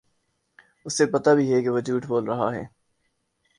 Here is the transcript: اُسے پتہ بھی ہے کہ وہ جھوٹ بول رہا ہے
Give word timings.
اُسے 0.85 1.05
پتہ 1.05 1.29
بھی 1.29 1.45
ہے 1.53 1.61
کہ 1.61 1.69
وہ 1.69 1.79
جھوٹ 1.79 2.05
بول 2.05 2.23
رہا 2.25 2.53
ہے 2.55 2.63